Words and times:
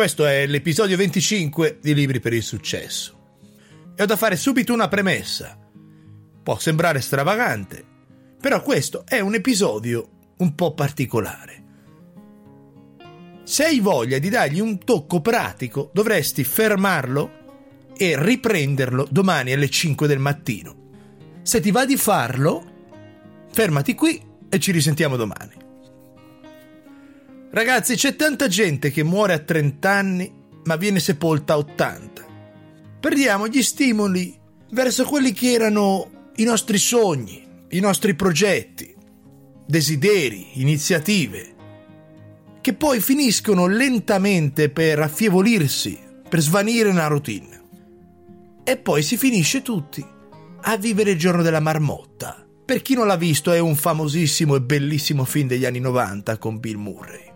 Questo 0.00 0.24
è 0.24 0.46
l'episodio 0.46 0.96
25 0.96 1.76
di 1.82 1.92
Libri 1.92 2.20
per 2.20 2.32
il 2.32 2.42
Successo. 2.42 3.34
E 3.94 4.02
ho 4.02 4.06
da 4.06 4.16
fare 4.16 4.34
subito 4.34 4.72
una 4.72 4.88
premessa. 4.88 5.58
Può 6.42 6.58
sembrare 6.58 7.02
stravagante, 7.02 7.84
però 8.40 8.62
questo 8.62 9.04
è 9.06 9.20
un 9.20 9.34
episodio 9.34 10.32
un 10.38 10.54
po' 10.54 10.72
particolare. 10.72 11.64
Se 13.44 13.66
hai 13.66 13.80
voglia 13.80 14.18
di 14.18 14.30
dargli 14.30 14.60
un 14.60 14.78
tocco 14.78 15.20
pratico, 15.20 15.90
dovresti 15.92 16.44
fermarlo 16.44 17.92
e 17.94 18.14
riprenderlo 18.18 19.06
domani 19.10 19.52
alle 19.52 19.68
5 19.68 20.06
del 20.06 20.18
mattino. 20.18 20.92
Se 21.42 21.60
ti 21.60 21.70
va 21.70 21.84
di 21.84 21.98
farlo, 21.98 22.72
fermati 23.52 23.94
qui 23.94 24.18
e 24.48 24.58
ci 24.58 24.72
risentiamo 24.72 25.16
domani. 25.16 25.68
Ragazzi, 27.52 27.96
c'è 27.96 28.14
tanta 28.14 28.46
gente 28.46 28.92
che 28.92 29.02
muore 29.02 29.32
a 29.32 29.38
30 29.40 29.90
anni 29.90 30.32
ma 30.64 30.76
viene 30.76 31.00
sepolta 31.00 31.54
a 31.54 31.58
80. 31.58 32.26
Perdiamo 33.00 33.48
gli 33.48 33.62
stimoli 33.62 34.38
verso 34.70 35.04
quelli 35.04 35.32
che 35.32 35.52
erano 35.52 36.30
i 36.36 36.44
nostri 36.44 36.78
sogni, 36.78 37.44
i 37.70 37.80
nostri 37.80 38.14
progetti, 38.14 38.94
desideri, 39.66 40.60
iniziative, 40.60 41.54
che 42.60 42.74
poi 42.74 43.00
finiscono 43.00 43.66
lentamente 43.66 44.70
per 44.70 45.00
affievolirsi, 45.00 45.98
per 46.28 46.40
svanire 46.40 46.88
una 46.88 47.08
routine. 47.08 47.60
E 48.62 48.76
poi 48.76 49.02
si 49.02 49.16
finisce 49.16 49.62
tutti 49.62 50.06
a 50.62 50.76
vivere 50.76 51.12
il 51.12 51.18
giorno 51.18 51.42
della 51.42 51.58
marmotta. 51.58 52.46
Per 52.64 52.82
chi 52.82 52.94
non 52.94 53.08
l'ha 53.08 53.16
visto 53.16 53.50
è 53.50 53.58
un 53.58 53.74
famosissimo 53.74 54.54
e 54.54 54.60
bellissimo 54.60 55.24
film 55.24 55.48
degli 55.48 55.64
anni 55.64 55.80
90 55.80 56.38
con 56.38 56.60
Bill 56.60 56.76
Murray. 56.76 57.29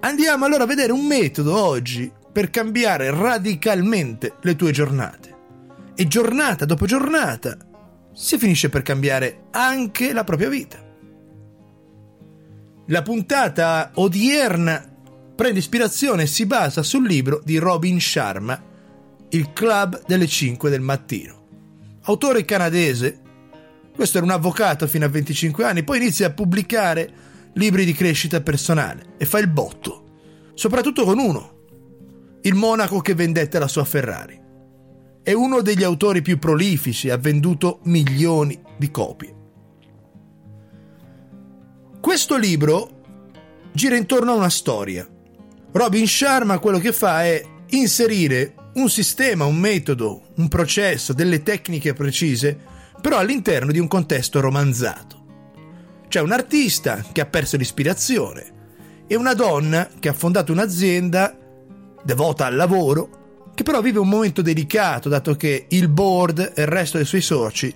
Andiamo 0.00 0.44
allora 0.44 0.62
a 0.62 0.66
vedere 0.66 0.92
un 0.92 1.04
metodo 1.04 1.60
oggi 1.60 2.10
per 2.30 2.50
cambiare 2.50 3.10
radicalmente 3.10 4.34
le 4.42 4.54
tue 4.54 4.70
giornate. 4.70 5.36
E 5.96 6.06
giornata 6.06 6.64
dopo 6.64 6.86
giornata 6.86 7.56
si 8.14 8.38
finisce 8.38 8.68
per 8.68 8.82
cambiare 8.82 9.46
anche 9.50 10.12
la 10.12 10.22
propria 10.22 10.48
vita. 10.48 10.78
La 12.86 13.02
puntata 13.02 13.90
odierna 13.94 14.88
prende 15.34 15.58
ispirazione 15.58 16.22
e 16.22 16.26
si 16.26 16.46
basa 16.46 16.84
sul 16.84 17.04
libro 17.04 17.42
di 17.44 17.58
Robin 17.58 18.00
Sharma, 18.00 18.62
Il 19.30 19.52
club 19.52 20.04
delle 20.06 20.28
5 20.28 20.70
del 20.70 20.80
mattino. 20.80 21.46
Autore 22.02 22.44
canadese, 22.44 23.20
questo 23.94 24.18
era 24.18 24.26
un 24.26 24.32
avvocato 24.32 24.86
fino 24.86 25.04
a 25.04 25.08
25 25.08 25.64
anni, 25.64 25.82
poi 25.82 25.98
inizia 25.98 26.28
a 26.28 26.32
pubblicare 26.32 27.12
libri 27.58 27.84
di 27.84 27.92
crescita 27.92 28.40
personale 28.40 29.14
e 29.18 29.26
fa 29.26 29.38
il 29.40 29.48
botto, 29.48 30.04
soprattutto 30.54 31.04
con 31.04 31.18
uno, 31.18 31.56
il 32.42 32.54
monaco 32.54 33.00
che 33.00 33.14
vendette 33.14 33.58
la 33.58 33.66
sua 33.66 33.84
Ferrari. 33.84 34.40
È 35.22 35.32
uno 35.32 35.60
degli 35.60 35.82
autori 35.82 36.22
più 36.22 36.38
prolifici, 36.38 37.10
ha 37.10 37.16
venduto 37.18 37.80
milioni 37.82 38.58
di 38.78 38.90
copie. 38.92 39.34
Questo 42.00 42.38
libro 42.38 43.02
gira 43.72 43.96
intorno 43.96 44.32
a 44.32 44.36
una 44.36 44.48
storia. 44.48 45.06
Robin 45.72 46.06
Sharma 46.06 46.60
quello 46.60 46.78
che 46.78 46.92
fa 46.92 47.24
è 47.24 47.44
inserire 47.70 48.54
un 48.74 48.88
sistema, 48.88 49.44
un 49.44 49.58
metodo, 49.58 50.28
un 50.36 50.46
processo, 50.46 51.12
delle 51.12 51.42
tecniche 51.42 51.92
precise, 51.92 52.56
però 53.02 53.18
all'interno 53.18 53.72
di 53.72 53.80
un 53.80 53.88
contesto 53.88 54.38
romanzato. 54.38 55.17
C'è 56.08 56.20
un 56.20 56.32
artista 56.32 57.04
che 57.12 57.20
ha 57.20 57.26
perso 57.26 57.58
l'ispirazione 57.58 58.56
e 59.06 59.14
una 59.14 59.34
donna 59.34 59.88
che 59.98 60.08
ha 60.08 60.14
fondato 60.14 60.52
un'azienda 60.52 61.36
devota 62.02 62.46
al 62.46 62.56
lavoro, 62.56 63.50
che 63.54 63.62
però 63.62 63.82
vive 63.82 63.98
un 63.98 64.08
momento 64.08 64.40
delicato 64.40 65.10
dato 65.10 65.36
che 65.36 65.66
il 65.68 65.88
board 65.88 66.52
e 66.54 66.62
il 66.62 66.68
resto 66.68 66.96
dei 66.96 67.06
suoi 67.06 67.20
soci 67.20 67.74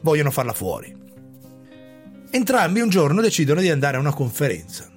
vogliono 0.00 0.30
farla 0.30 0.54
fuori. 0.54 0.96
Entrambi 2.30 2.80
un 2.80 2.88
giorno 2.88 3.20
decidono 3.20 3.60
di 3.60 3.70
andare 3.70 3.96
a 3.98 4.00
una 4.00 4.14
conferenza 4.14 4.90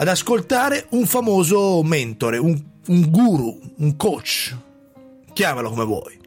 ad 0.00 0.08
ascoltare 0.08 0.86
un 0.90 1.04
famoso 1.04 1.82
mentore, 1.82 2.38
un, 2.38 2.58
un 2.86 3.10
guru, 3.10 3.60
un 3.76 3.96
coach, 3.96 4.56
chiamalo 5.34 5.68
come 5.68 5.84
vuoi. 5.84 6.18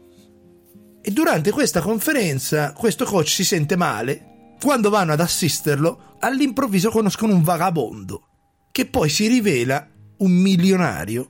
E 1.01 1.11
durante 1.11 1.49
questa 1.49 1.81
conferenza 1.81 2.71
questo 2.73 3.03
coach 3.03 3.29
si 3.29 3.43
sente 3.43 3.75
male 3.75 4.32
quando 4.61 4.89
vanno 4.89 5.13
ad 5.13 5.19
assisterlo, 5.19 6.17
all'improvviso 6.19 6.89
conoscono 6.89 7.33
un 7.33 7.43
vagabondo, 7.43 8.27
che 8.71 8.85
poi 8.85 9.09
si 9.09 9.27
rivela 9.27 9.87
un 10.17 10.31
milionario 10.31 11.29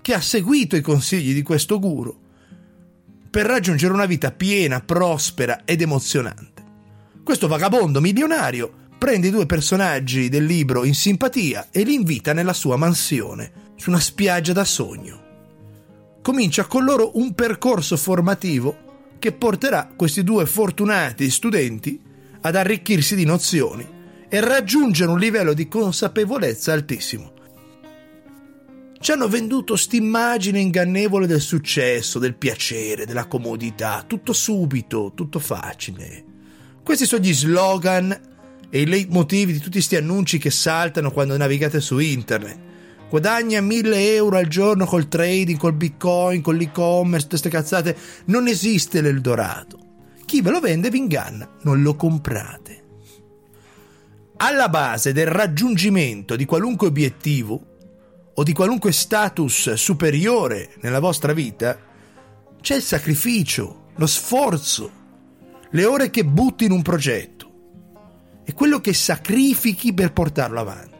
che 0.00 0.14
ha 0.14 0.20
seguito 0.20 0.76
i 0.76 0.80
consigli 0.80 1.32
di 1.32 1.42
questo 1.42 1.78
guru 1.78 2.22
per 3.30 3.46
raggiungere 3.46 3.92
una 3.92 4.06
vita 4.06 4.30
piena, 4.30 4.80
prospera 4.80 5.62
ed 5.64 5.80
emozionante. 5.80 6.62
Questo 7.24 7.48
vagabondo 7.48 8.00
milionario 8.00 8.82
prende 8.98 9.28
i 9.28 9.30
due 9.30 9.46
personaggi 9.46 10.28
del 10.28 10.44
libro 10.44 10.84
in 10.84 10.94
simpatia 10.94 11.68
e 11.70 11.82
li 11.82 11.94
invita 11.94 12.32
nella 12.32 12.52
sua 12.52 12.76
mansione, 12.76 13.72
su 13.76 13.90
una 13.90 13.98
spiaggia 13.98 14.52
da 14.52 14.64
sogno. 14.64 15.22
Comincia 16.22 16.66
con 16.66 16.84
loro 16.84 17.18
un 17.18 17.34
percorso 17.34 17.96
formativo 17.96 18.83
che 19.24 19.32
porterà 19.32 19.90
questi 19.96 20.22
due 20.22 20.44
fortunati 20.44 21.30
studenti 21.30 21.98
ad 22.42 22.56
arricchirsi 22.56 23.16
di 23.16 23.24
nozioni 23.24 23.82
e 24.28 24.40
raggiungere 24.40 25.10
un 25.10 25.18
livello 25.18 25.54
di 25.54 25.66
consapevolezza 25.66 26.74
altissimo. 26.74 27.32
Ci 29.00 29.12
hanno 29.12 29.26
venduto 29.26 29.76
st'immagine 29.76 30.60
ingannevole 30.60 31.26
del 31.26 31.40
successo, 31.40 32.18
del 32.18 32.34
piacere, 32.34 33.06
della 33.06 33.24
comodità, 33.24 34.04
tutto 34.06 34.34
subito, 34.34 35.12
tutto 35.14 35.38
facile. 35.38 36.24
Questi 36.82 37.06
sono 37.06 37.24
gli 37.24 37.32
slogan 37.32 38.20
e 38.68 38.78
i 38.78 38.86
leitmotiv 38.86 39.52
di 39.52 39.58
tutti 39.58 39.70
questi 39.70 39.96
annunci 39.96 40.36
che 40.36 40.50
saltano 40.50 41.10
quando 41.10 41.34
navigate 41.34 41.80
su 41.80 41.98
internet. 41.98 42.58
Guadagna 43.14 43.60
1000 43.60 44.12
euro 44.16 44.38
al 44.38 44.48
giorno 44.48 44.86
col 44.86 45.06
trading, 45.06 45.56
col 45.56 45.74
bitcoin, 45.74 46.42
con 46.42 46.56
l'e-commerce, 46.56 47.28
queste 47.28 47.48
cazzate. 47.48 47.96
Non 48.24 48.48
esiste 48.48 49.00
l'Eldorado. 49.00 49.78
Chi 50.24 50.42
ve 50.42 50.50
lo 50.50 50.58
vende 50.58 50.90
vi 50.90 50.98
inganna, 50.98 51.48
non 51.62 51.80
lo 51.80 51.94
comprate. 51.94 52.82
Alla 54.38 54.68
base 54.68 55.12
del 55.12 55.28
raggiungimento 55.28 56.34
di 56.34 56.44
qualunque 56.44 56.88
obiettivo 56.88 57.66
o 58.34 58.42
di 58.42 58.52
qualunque 58.52 58.90
status 58.90 59.74
superiore 59.74 60.72
nella 60.80 60.98
vostra 60.98 61.32
vita 61.32 61.78
c'è 62.60 62.74
il 62.74 62.82
sacrificio, 62.82 63.90
lo 63.94 64.06
sforzo, 64.06 64.90
le 65.70 65.84
ore 65.84 66.10
che 66.10 66.24
butti 66.24 66.64
in 66.64 66.72
un 66.72 66.82
progetto 66.82 67.52
e 68.44 68.52
quello 68.54 68.80
che 68.80 68.92
sacrifichi 68.92 69.94
per 69.94 70.12
portarlo 70.12 70.58
avanti. 70.58 70.93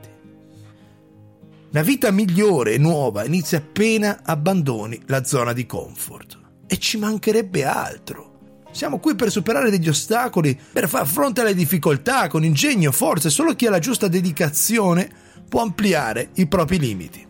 La 1.75 1.83
vita 1.83 2.13
migliore 2.13 2.75
e 2.75 2.79
nuova 2.79 3.25
inizia 3.25 3.59
appena 3.59 4.21
abbandoni 4.23 5.03
la 5.07 5.25
zona 5.25 5.53
di 5.53 5.67
comfort. 5.67 6.39
E 6.69 6.79
ci 6.79 6.99
mancherebbe 6.99 7.65
altro. 7.65 8.63
Siamo 8.71 9.01
qui 9.01 9.17
per 9.17 9.29
superare 9.29 9.71
degli 9.71 9.89
ostacoli, 9.89 10.57
per 10.73 10.89
far 10.89 11.05
fronte 11.05 11.41
alle 11.41 11.53
difficoltà 11.53 12.29
con 12.29 12.45
ingegno, 12.45 12.93
forza 12.93 13.29
solo 13.29 13.57
chi 13.57 13.67
ha 13.67 13.71
la 13.71 13.81
giusta 13.81 14.07
dedicazione 14.07 15.11
può 15.49 15.63
ampliare 15.63 16.29
i 16.35 16.47
propri 16.47 16.79
limiti. 16.79 17.27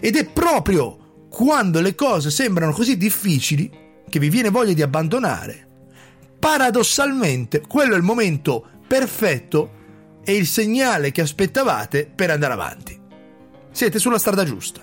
Ed 0.00 0.16
è 0.16 0.24
proprio 0.24 1.26
quando 1.28 1.82
le 1.82 1.94
cose 1.94 2.30
sembrano 2.30 2.72
così 2.72 2.96
difficili 2.96 3.70
che 4.08 4.18
vi 4.18 4.30
viene 4.30 4.48
voglia 4.48 4.72
di 4.72 4.80
abbandonare. 4.80 5.68
Paradossalmente, 6.38 7.60
quello 7.60 7.92
è 7.92 7.98
il 7.98 8.04
momento 8.04 8.66
perfetto 8.88 9.72
e 10.24 10.34
il 10.34 10.46
segnale 10.46 11.12
che 11.12 11.20
aspettavate 11.20 12.10
per 12.10 12.30
andare 12.30 12.54
avanti. 12.54 13.02
Siete 13.74 13.98
sulla 13.98 14.18
strada 14.18 14.44
giusta. 14.44 14.80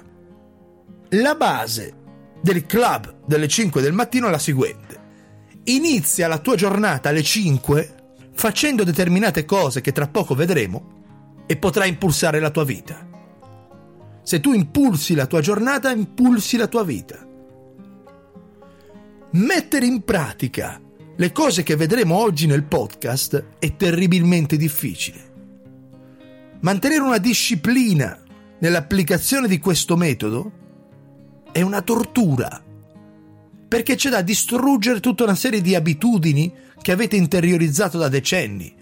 La 1.13 1.33
base 1.33 1.95
del 2.39 2.67
club 2.67 3.23
delle 3.25 3.47
5 3.47 3.81
del 3.81 3.93
mattino 3.93 4.27
è 4.27 4.29
la 4.29 4.37
seguente 4.37 4.99
inizia 5.65 6.27
la 6.27 6.39
tua 6.39 6.55
giornata 6.55 7.09
alle 7.09 7.21
5 7.21 7.95
facendo 8.33 8.83
determinate 8.83 9.45
cose 9.45 9.81
che 9.81 9.91
tra 9.91 10.07
poco 10.07 10.33
vedremo 10.33 11.43
e 11.45 11.57
potrai 11.57 11.89
impulsare 11.89 12.39
la 12.39 12.49
tua 12.49 12.63
vita. 12.63 13.07
Se 14.23 14.39
tu 14.39 14.53
impulsi 14.53 15.13
la 15.13 15.27
tua 15.27 15.41
giornata, 15.41 15.91
impulsi 15.91 16.57
la 16.57 16.67
tua 16.67 16.83
vita. 16.83 17.27
Mettere 19.31 19.85
in 19.85 20.03
pratica 20.03 20.79
le 21.15 21.31
cose 21.31 21.63
che 21.63 21.75
vedremo 21.75 22.15
oggi 22.15 22.47
nel 22.47 22.63
podcast 22.63 23.45
è 23.59 23.75
terribilmente 23.75 24.57
difficile. 24.57 25.29
Mantenere 26.61 27.01
una 27.01 27.17
disciplina 27.17 28.20
nell'applicazione 28.61 29.47
di 29.47 29.59
questo 29.59 29.97
metodo 29.97 30.51
è 31.51 31.61
una 31.61 31.81
tortura 31.81 32.63
perché 33.67 33.95
c'è 33.95 34.09
da 34.09 34.21
distruggere 34.21 34.99
tutta 34.99 35.23
una 35.23 35.35
serie 35.35 35.61
di 35.61 35.75
abitudini 35.75 36.51
che 36.81 36.91
avete 36.91 37.15
interiorizzato 37.15 37.97
da 37.97 38.09
decenni. 38.09 38.73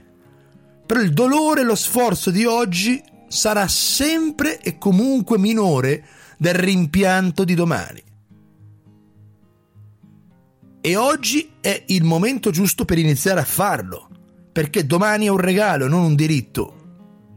Però 0.85 0.99
il 0.99 1.13
dolore 1.13 1.61
e 1.61 1.63
lo 1.63 1.75
sforzo 1.75 2.31
di 2.31 2.45
oggi 2.45 2.99
sarà 3.27 3.67
sempre 3.67 4.59
e 4.59 4.79
comunque 4.79 5.37
minore 5.37 6.03
del 6.39 6.55
rimpianto 6.55 7.43
di 7.43 7.53
domani. 7.53 8.01
E 10.81 10.95
oggi 10.95 11.51
è 11.61 11.83
il 11.87 12.03
momento 12.03 12.49
giusto 12.49 12.83
per 12.83 12.97
iniziare 12.97 13.41
a 13.41 13.45
farlo, 13.45 14.09
perché 14.51 14.87
domani 14.87 15.27
è 15.27 15.29
un 15.29 15.37
regalo, 15.37 15.87
non 15.87 16.03
un 16.03 16.15
diritto. 16.15 16.78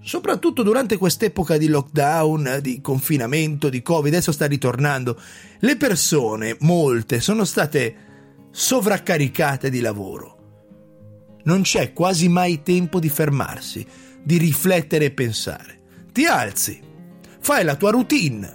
Soprattutto 0.05 0.65
durante 0.65 0.97
quest'epoca 0.97 1.57
di 1.57 1.69
lockdown, 1.69 2.59
di 2.61 2.81
confinamento, 2.81 3.69
di 3.69 3.83
Covid, 3.83 4.13
adesso 4.13 4.33
sta 4.33 4.47
ritornando. 4.47 5.19
Le 5.61 5.77
persone, 5.77 6.57
molte, 6.61 7.21
sono 7.21 7.45
state 7.45 7.97
sovraccaricate 8.51 9.71
di 9.71 9.81
lavoro. 9.81 10.39
Non 11.45 11.63
c'è 11.63 11.93
quasi 11.93 12.29
mai 12.29 12.63
tempo 12.63 12.99
di 12.99 13.09
fermarsi, 13.09 13.87
di 14.23 14.39
riflettere 14.39 15.07
e 15.07 15.11
pensare. 15.13 15.81
Ti 16.13 16.27
alzi, 16.27 16.81
fai 17.39 17.63
la 17.65 17.77
tua 17.77 17.93
routine, 17.93 18.53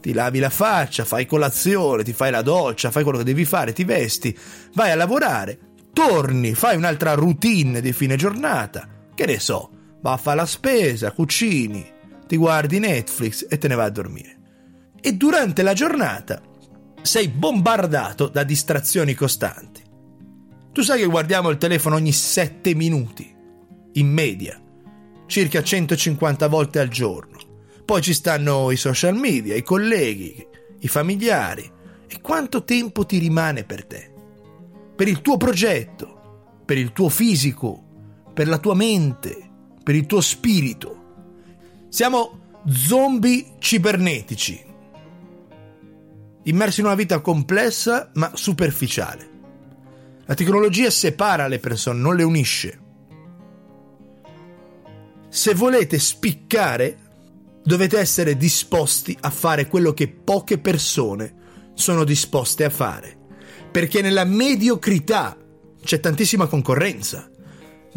ti 0.00 0.12
lavi 0.12 0.38
la 0.38 0.50
faccia, 0.50 1.04
fai 1.04 1.26
colazione, 1.26 2.04
ti 2.04 2.12
fai 2.12 2.30
la 2.30 2.42
doccia, 2.42 2.92
fai 2.92 3.02
quello 3.02 3.18
che 3.18 3.24
devi 3.24 3.44
fare, 3.44 3.72
ti 3.72 3.82
vesti, 3.82 4.36
vai 4.74 4.92
a 4.92 4.96
lavorare, 4.96 5.58
torni, 5.92 6.54
fai 6.54 6.76
un'altra 6.76 7.14
routine 7.14 7.80
di 7.80 7.92
fine 7.92 8.14
giornata, 8.16 8.88
che 9.14 9.26
ne 9.26 9.38
so, 9.38 9.70
va 10.00 10.12
a 10.12 10.16
fare 10.16 10.36
la 10.36 10.46
spesa, 10.46 11.12
cucini, 11.12 11.84
ti 12.26 12.36
guardi 12.36 12.78
Netflix 12.78 13.46
e 13.48 13.58
te 13.58 13.68
ne 13.68 13.74
vai 13.74 13.86
a 13.86 13.90
dormire. 13.90 14.36
E 15.00 15.14
durante 15.14 15.62
la 15.62 15.72
giornata 15.72 16.42
sei 17.02 17.28
bombardato 17.28 18.28
da 18.28 18.42
distrazioni 18.44 19.14
costanti. 19.14 19.82
Tu 20.72 20.82
sai 20.82 21.00
che 21.00 21.06
guardiamo 21.06 21.48
il 21.48 21.58
telefono 21.58 21.96
ogni 21.96 22.12
7 22.12 22.74
minuti, 22.74 23.34
in 23.94 24.08
media, 24.08 24.60
circa 25.26 25.62
150 25.62 26.46
volte 26.48 26.78
al 26.78 26.88
giorno. 26.88 27.36
Poi 27.84 28.02
ci 28.02 28.12
stanno 28.12 28.70
i 28.70 28.76
social 28.76 29.16
media, 29.16 29.54
i 29.54 29.62
colleghi, 29.62 30.46
i 30.80 30.88
familiari. 30.88 31.70
E 32.06 32.20
quanto 32.20 32.64
tempo 32.64 33.06
ti 33.06 33.18
rimane 33.18 33.64
per 33.64 33.86
te? 33.86 34.12
Per 34.94 35.08
il 35.08 35.20
tuo 35.20 35.36
progetto, 35.36 36.60
per 36.64 36.76
il 36.76 36.92
tuo 36.92 37.08
fisico, 37.08 37.84
per 38.34 38.48
la 38.48 38.58
tua 38.58 38.74
mente, 38.74 39.47
per 39.88 39.96
il 39.96 40.04
tuo 40.04 40.20
spirito. 40.20 41.86
Siamo 41.88 42.58
zombie 42.68 43.54
cibernetici, 43.58 44.62
immersi 46.42 46.80
in 46.80 46.86
una 46.86 46.94
vita 46.94 47.20
complessa 47.20 48.10
ma 48.16 48.32
superficiale. 48.34 49.30
La 50.26 50.34
tecnologia 50.34 50.90
separa 50.90 51.46
le 51.46 51.58
persone, 51.58 52.00
non 52.00 52.16
le 52.16 52.22
unisce. 52.22 52.80
Se 55.30 55.54
volete 55.54 55.98
spiccare, 55.98 56.98
dovete 57.64 57.98
essere 57.98 58.36
disposti 58.36 59.16
a 59.18 59.30
fare 59.30 59.68
quello 59.68 59.94
che 59.94 60.08
poche 60.08 60.58
persone 60.58 61.70
sono 61.72 62.04
disposte 62.04 62.64
a 62.64 62.70
fare. 62.70 63.16
Perché 63.72 64.02
nella 64.02 64.24
mediocrità 64.24 65.34
c'è 65.82 65.98
tantissima 65.98 66.46
concorrenza, 66.46 67.27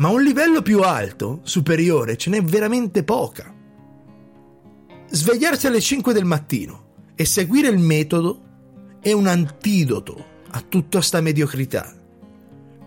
ma 0.01 0.09
un 0.09 0.23
livello 0.23 0.63
più 0.63 0.81
alto, 0.81 1.41
superiore, 1.43 2.17
ce 2.17 2.31
n'è 2.31 2.41
veramente 2.41 3.03
poca. 3.03 3.53
Svegliarsi 5.07 5.67
alle 5.67 5.79
5 5.79 6.11
del 6.11 6.25
mattino 6.25 6.85
e 7.13 7.23
seguire 7.23 7.67
il 7.67 7.77
metodo 7.77 8.97
è 8.99 9.11
un 9.11 9.27
antidoto 9.27 10.25
a 10.49 10.63
tutta 10.67 11.01
sta 11.01 11.21
mediocrità. 11.21 11.93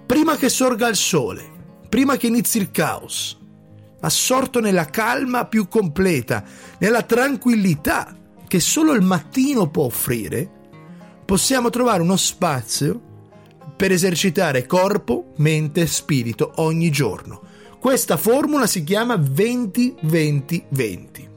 Prima 0.07 0.35
che 0.35 0.49
sorga 0.49 0.89
il 0.89 0.97
sole, 0.97 1.45
prima 1.89 2.17
che 2.17 2.27
inizi 2.27 2.59
il 2.59 2.73
caos, 2.73 3.41
assorto 4.01 4.59
nella 4.59 4.87
calma 4.87 5.47
più 5.47 5.69
completa, 5.69 6.43
nella 6.79 7.03
tranquillità 7.03 8.13
che 8.49 8.59
solo 8.59 8.93
il 8.93 9.03
mattino 9.03 9.71
può 9.71 9.85
offrire, 9.85 10.51
possiamo 11.25 11.71
trovare 11.71 12.03
uno 12.03 12.17
spazio 12.17 13.13
per 13.77 13.93
esercitare 13.93 14.67
corpo, 14.67 15.33
mente 15.37 15.83
e 15.83 15.87
spirito 15.87 16.53
ogni 16.57 16.91
giorno. 16.91 17.43
Questa 17.79 18.17
formula 18.17 18.67
si 18.67 18.83
chiama 18.85 19.17
20-20-20. 19.17 21.29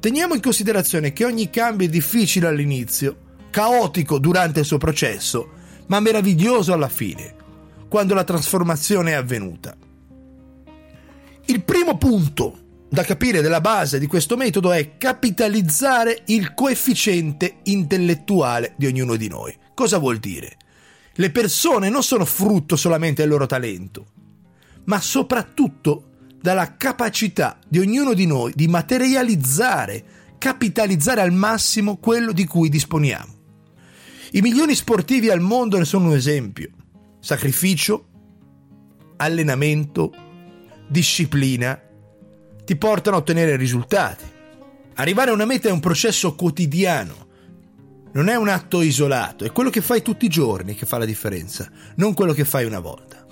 Teniamo 0.00 0.34
in 0.34 0.40
considerazione 0.40 1.12
che 1.12 1.24
ogni 1.24 1.50
cambio 1.50 1.86
è 1.86 1.90
difficile 1.90 2.48
all'inizio, 2.48 3.16
caotico 3.50 4.18
durante 4.18 4.60
il 4.60 4.66
suo 4.66 4.78
processo, 4.78 5.50
ma 5.86 6.00
meraviglioso 6.00 6.72
alla 6.72 6.88
fine, 6.88 7.34
quando 7.88 8.14
la 8.14 8.24
trasformazione 8.24 9.12
è 9.12 9.14
avvenuta. 9.14 9.76
Il 11.46 11.62
primo 11.62 11.96
punto 11.96 12.58
da 12.88 13.04
capire 13.04 13.40
della 13.40 13.60
base 13.60 13.98
di 13.98 14.06
questo 14.06 14.36
metodo 14.36 14.72
è 14.72 14.96
capitalizzare 14.96 16.22
il 16.26 16.54
coefficiente 16.54 17.56
intellettuale 17.64 18.74
di 18.76 18.86
ognuno 18.86 19.16
di 19.16 19.28
noi. 19.28 19.56
Cosa 19.74 19.98
vuol 19.98 20.18
dire? 20.18 20.56
Le 21.18 21.30
persone 21.30 21.88
non 21.88 22.02
sono 22.02 22.24
frutto 22.24 22.76
solamente 22.76 23.22
del 23.22 23.30
loro 23.30 23.46
talento, 23.46 24.06
ma 24.84 25.00
soprattutto 25.00 26.10
dalla 26.40 26.76
capacità 26.76 27.58
di 27.66 27.78
ognuno 27.78 28.12
di 28.12 28.26
noi 28.26 28.52
di 28.54 28.68
materializzare, 28.68 30.04
capitalizzare 30.38 31.22
al 31.22 31.32
massimo 31.32 31.96
quello 31.96 32.32
di 32.32 32.44
cui 32.44 32.68
disponiamo. 32.68 33.34
I 34.32 34.42
milioni 34.42 34.74
sportivi 34.74 35.30
al 35.30 35.40
mondo 35.40 35.78
ne 35.78 35.84
sono 35.84 36.08
un 36.08 36.14
esempio. 36.14 36.70
Sacrificio, 37.18 38.08
allenamento, 39.16 40.12
disciplina 40.86 41.80
ti 42.64 42.76
portano 42.76 43.16
a 43.16 43.20
ottenere 43.20 43.56
risultati. 43.56 44.24
Arrivare 44.96 45.30
a 45.30 45.34
una 45.34 45.46
meta 45.46 45.68
è 45.68 45.72
un 45.72 45.80
processo 45.80 46.34
quotidiano, 46.34 47.25
non 48.16 48.28
è 48.28 48.34
un 48.36 48.48
atto 48.48 48.82
isolato, 48.82 49.44
è 49.44 49.52
quello 49.52 49.70
che 49.70 49.80
fai 49.80 50.02
tutti 50.02 50.24
i 50.24 50.30
giorni 50.30 50.74
che 50.74 50.86
fa 50.86 50.98
la 50.98 51.04
differenza, 51.04 51.70
non 51.96 52.14
quello 52.14 52.32
che 52.32 52.44
fai 52.44 52.64
una 52.64 52.80
volta. 52.80 53.24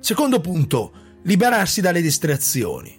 Secondo 0.00 0.40
punto, 0.40 0.92
liberarsi 1.24 1.80
dalle 1.80 2.00
distrazioni. 2.00 2.96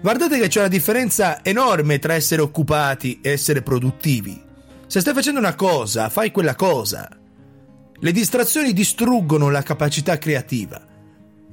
Guardate 0.00 0.38
che 0.38 0.48
c'è 0.48 0.60
una 0.60 0.68
differenza 0.68 1.42
enorme 1.42 1.98
tra 1.98 2.14
essere 2.14 2.42
occupati 2.42 3.20
e 3.20 3.30
essere 3.30 3.62
produttivi. 3.62 4.40
Se 4.86 5.00
stai 5.00 5.14
facendo 5.14 5.40
una 5.40 5.54
cosa, 5.54 6.08
fai 6.08 6.30
quella 6.30 6.54
cosa. 6.54 7.08
Le 7.98 8.12
distrazioni 8.12 8.72
distruggono 8.72 9.50
la 9.50 9.62
capacità 9.62 10.18
creativa 10.18 10.94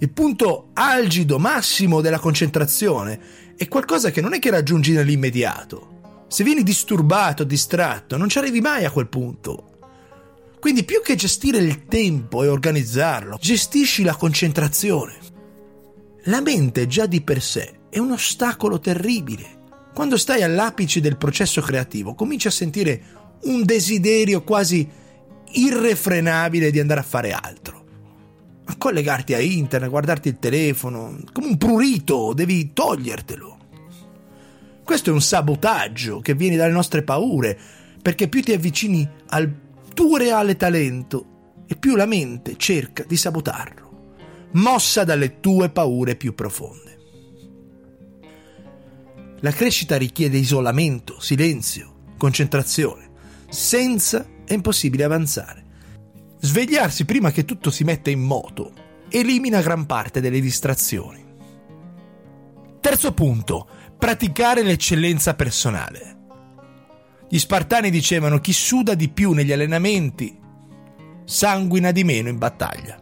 il 0.04 0.12
punto 0.12 0.72
algido 0.74 1.40
massimo 1.40 2.02
della 2.02 2.20
concentrazione 2.20 3.54
è 3.56 3.70
qualcosa 3.70 4.12
che 4.12 4.20
non 4.20 4.34
è 4.34 4.40
che 4.40 4.50
raggiungi 4.50 4.92
nell'immediato. 4.92 5.93
Se 6.34 6.44
vieni 6.44 6.64
disturbato, 6.64 7.44
distratto, 7.44 8.18
non 8.18 8.28
ci 8.28 8.40
arrivi 8.40 8.60
mai 8.60 8.86
a 8.86 8.90
quel 8.90 9.08
punto. 9.08 9.78
Quindi 10.60 10.84
più 10.84 11.00
che 11.04 11.14
gestire 11.14 11.60
il 11.60 11.86
tempo 11.86 12.42
e 12.42 12.48
organizzarlo, 12.48 13.38
gestisci 13.40 14.02
la 14.02 14.16
concentrazione. 14.16 15.14
La 16.24 16.42
mente 16.42 16.88
già 16.88 17.06
di 17.06 17.22
per 17.22 17.40
sé 17.40 17.82
è 17.88 18.00
un 18.00 18.14
ostacolo 18.14 18.80
terribile. 18.80 19.60
Quando 19.94 20.18
stai 20.18 20.42
all'apice 20.42 21.02
del 21.02 21.18
processo 21.18 21.62
creativo, 21.62 22.16
cominci 22.16 22.48
a 22.48 22.52
sentire 22.52 23.04
un 23.44 23.64
desiderio 23.64 24.42
quasi 24.42 24.90
irrefrenabile 25.52 26.72
di 26.72 26.80
andare 26.80 27.02
a 27.02 27.04
fare 27.04 27.32
altro 27.32 27.82
a 28.66 28.76
collegarti 28.76 29.36
a 29.36 29.40
internet, 29.40 29.90
guardarti 29.90 30.30
il 30.30 30.40
telefono, 30.40 31.20
come 31.32 31.48
un 31.48 31.58
prurito, 31.58 32.34
devi 32.34 32.72
togliertelo. 32.74 33.53
Questo 34.84 35.10
è 35.10 35.14
un 35.14 35.22
sabotaggio 35.22 36.20
che 36.20 36.34
viene 36.36 36.56
dalle 36.56 36.74
nostre 36.74 37.04
paure, 37.04 37.58
perché 38.02 38.28
più 38.28 38.42
ti 38.42 38.52
avvicini 38.52 39.08
al 39.28 39.52
tuo 39.94 40.18
reale 40.18 40.56
talento 40.56 41.62
e 41.66 41.76
più 41.76 41.96
la 41.96 42.06
mente 42.06 42.56
cerca 42.58 43.04
di 43.04 43.16
sabotarlo, 43.16 44.16
mossa 44.52 45.04
dalle 45.04 45.40
tue 45.40 45.70
paure 45.70 46.16
più 46.16 46.36
profonde. 46.36 46.98
La 49.40 49.52
crescita 49.52 49.98
richiede 49.98 50.38
isolamento, 50.38 51.20
silenzio, 51.20 52.14
concentrazione. 52.18 53.12
Senza 53.50 54.26
è 54.46 54.54
impossibile 54.54 55.04
avanzare. 55.04 55.64
Svegliarsi 56.40 57.06
prima 57.06 57.32
che 57.32 57.46
tutto 57.46 57.70
si 57.70 57.84
metta 57.84 58.10
in 58.10 58.22
moto 58.22 58.72
elimina 59.10 59.62
gran 59.62 59.86
parte 59.86 60.22
delle 60.22 60.40
distrazioni. 60.40 61.24
Terzo 62.80 63.14
punto, 63.14 63.68
praticare 64.04 64.64
l'eccellenza 64.64 65.34
personale. 65.34 66.18
Gli 67.30 67.40
spartani 67.40 67.90
dicevano 67.90 68.42
chi 68.42 68.52
suda 68.52 68.96
di 68.96 69.08
più 69.08 69.32
negli 69.32 69.54
allenamenti 69.54 70.38
sanguina 71.24 71.92
di 71.92 72.04
meno 72.04 72.28
in 72.28 72.38
battaglia. 72.38 73.02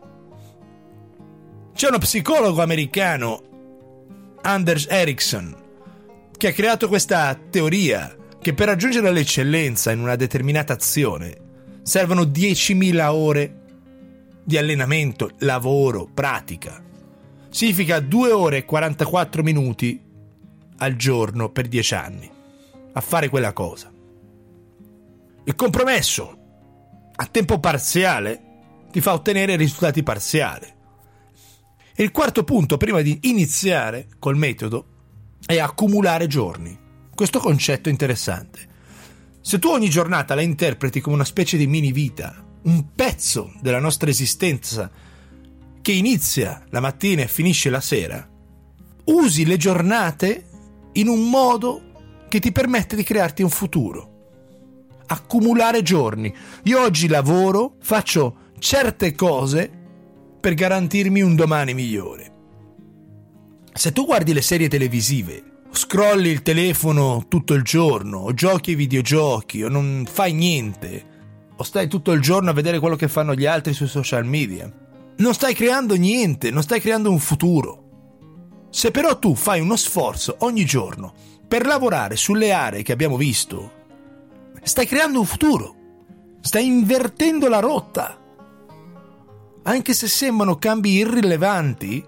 C'è 1.74 1.88
uno 1.88 1.98
psicologo 1.98 2.62
americano, 2.62 3.42
Anders 4.44 4.86
Ericsson, 4.92 5.56
che 6.38 6.50
ha 6.50 6.54
creato 6.54 6.88
questa 6.88 7.36
teoria 7.50 8.16
che 8.40 8.54
per 8.54 8.68
raggiungere 8.68 9.12
l'eccellenza 9.12 9.92
in 9.92 10.02
una 10.02 10.16
determinata 10.16 10.74
azione 10.74 11.36
servono 11.82 12.22
10.000 12.26 13.08
ore 13.08 13.62
di 14.44 14.56
allenamento, 14.56 15.32
lavoro, 15.40 16.08
pratica. 16.14 16.80
significa 17.50 18.00
2 18.00 18.32
ore 18.32 18.58
e 18.58 18.66
44 18.66 19.42
minuti 19.42 20.10
al 20.82 20.96
giorno 20.96 21.50
per 21.50 21.68
10 21.68 21.94
anni 21.94 22.30
a 22.94 23.02
fare 23.02 23.30
quella 23.30 23.54
cosa. 23.54 23.92
Il 25.44 25.56
compromesso 25.56 26.38
a 27.16 27.26
tempo 27.28 27.60
parziale 27.60 28.42
ti 28.92 29.00
fa 29.00 29.14
ottenere 29.14 29.56
risultati 29.56 30.04
parziali. 30.04 30.68
E 31.94 32.04
il 32.04 32.12
quarto 32.12 32.44
punto, 32.44 32.78
prima 32.78 33.02
di 33.02 33.20
iniziare 33.24 34.08
col 34.20 34.38
metodo, 34.38 34.86
è 35.46 35.60
accumulare 35.60 36.28
giorni. 36.28 36.78
Questo 37.14 37.40
concetto 37.40 37.90
è 37.90 37.92
interessante. 37.92 38.70
Se 39.40 39.60
tu 39.60 39.70
ogni 39.70 39.90
giornata 39.90 40.36
la 40.36 40.42
interpreti 40.42 41.00
come 41.00 41.16
una 41.16 41.26
specie 41.26 41.58
di 41.58 41.68
mini 41.68 41.92
vita, 41.92 42.44
un 42.64 42.92
pezzo 42.94 43.54
della 43.62 43.80
nostra 43.80 44.10
esistenza 44.10 44.90
che 45.82 45.92
inizia 45.92 46.64
la 46.70 46.80
mattina 46.80 47.22
e 47.22 47.28
finisce 47.28 47.70
la 47.70 47.82
sera, 47.82 48.28
usi 49.06 49.46
le 49.46 49.58
giornate 49.58 50.46
in 50.94 51.08
un 51.08 51.30
modo 51.30 51.82
che 52.28 52.40
ti 52.40 52.52
permette 52.52 52.96
di 52.96 53.04
crearti 53.04 53.44
un 53.44 53.50
futuro. 53.50 54.10
Accumulare 55.08 55.82
giorni. 55.82 56.34
Io 56.64 56.82
oggi 56.82 57.08
lavoro, 57.08 57.76
faccio 57.82 58.36
certe 58.60 59.14
cose 59.14 59.70
per 60.40 60.54
garantirmi 60.54 61.22
un 61.22 61.36
domani 61.36 61.74
migliore. 61.74 62.32
Se 63.74 63.92
tu 63.92 64.06
guardi 64.06 64.34
le 64.34 64.42
serie 64.42 64.68
televisive, 64.68 65.44
scrolli 65.72 66.30
il 66.30 66.42
telefono 66.42 67.26
tutto 67.28 67.54
il 67.54 67.64
giorno, 67.64 68.20
o 68.20 68.34
giochi 68.34 68.72
ai 68.72 68.76
videogiochi, 68.76 69.64
o 69.64 69.70
non 69.70 70.06
fai 70.10 70.34
niente, 70.34 71.06
o 71.56 71.64
stai 71.64 71.88
tutto 71.88 72.12
il 72.12 72.22
giorno 72.22 72.50
a 72.50 72.54
vedere 72.54 72.80
quello 72.80 72.96
che 72.96 73.08
fanno 73.08 73.34
gli 73.34 73.46
altri 73.46 73.74
sui 73.74 73.88
social 73.88 74.26
media, 74.26 74.72
non 75.18 75.34
stai 75.34 75.54
creando 75.54 75.96
niente, 75.96 76.52
non 76.52 76.64
stai 76.64 76.82
creando 76.82 77.12
un 77.12 77.20
futuro. 77.20 77.81
Se 78.72 78.90
però 78.90 79.20
tu 79.20 79.36
fai 79.36 79.60
uno 79.60 79.76
sforzo 79.76 80.38
ogni 80.40 80.64
giorno 80.64 81.14
per 81.46 81.66
lavorare 81.66 82.16
sulle 82.16 82.54
aree 82.54 82.84
che 82.84 82.94
abbiamo 82.94 83.18
visto, 83.18 83.72
stai 84.64 84.88
creando 84.88 85.20
un 85.20 85.26
futuro, 85.26 85.76
stai 86.40 86.66
invertendo 86.66 87.50
la 87.50 87.60
rotta. 87.60 88.18
Anche 89.64 89.94
se 89.94 90.08
sembrano 90.08 90.58
cambi 90.58 90.92
irrilevanti, 90.94 92.08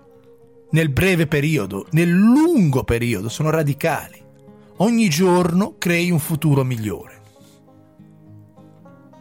nel 0.72 0.90
breve 0.90 1.28
periodo, 1.28 1.86
nel 1.92 2.10
lungo 2.10 2.86
periodo 2.86 3.28
sono 3.28 3.50
radicali. 3.50 4.24
Ogni 4.78 5.10
giorno 5.10 5.76
crei 5.78 6.12
un 6.12 6.20
futuro 6.20 6.64
migliore. 6.64 7.22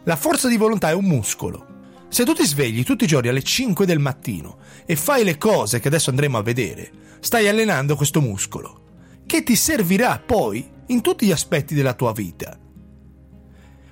La 0.05 0.15
forza 0.15 0.47
di 0.47 0.55
volontà 0.55 0.89
è 0.89 0.93
un 0.93 1.05
muscolo 1.05 1.71
se 2.13 2.25
tu 2.25 2.33
ti 2.33 2.45
svegli 2.45 2.83
tutti 2.83 3.05
i 3.05 3.07
giorni 3.07 3.29
alle 3.29 3.41
5 3.41 3.87
del 3.87 3.97
mattino 3.97 4.57
e 4.85 4.95
fai 4.95 5.23
le 5.23 5.39
cose 5.39 5.79
che 5.79 5.87
adesso 5.87 6.11
andremo 6.11 6.37
a 6.37 6.43
vedere, 6.43 6.91
stai 7.23 7.47
allenando 7.47 7.95
questo 7.95 8.21
muscolo, 8.21 8.81
che 9.25 9.41
ti 9.41 9.55
servirà 9.55 10.21
poi 10.23 10.69
in 10.87 11.01
tutti 11.01 11.25
gli 11.25 11.31
aspetti 11.31 11.73
della 11.73 11.93
tua 11.93 12.11
vita. 12.11 12.59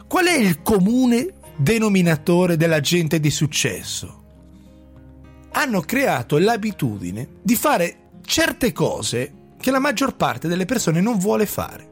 Qual 0.06 0.26
è 0.26 0.38
il 0.38 0.62
comune 0.62 1.34
denominatore 1.56 2.58
della 2.58 2.82
gente 2.82 3.20
di 3.20 3.32
successo? 3.32 4.24
Hanno 5.54 5.80
creato 5.82 6.38
l'abitudine 6.38 7.28
di 7.42 7.56
fare 7.56 8.10
certe 8.24 8.72
cose 8.74 9.34
che 9.58 9.72
la 9.72 9.80
maggior 9.80 10.16
parte 10.16 10.48
delle 10.48 10.66
persone 10.66 11.02
non 11.02 11.18
vuole 11.18 11.46
fare. 11.46 11.90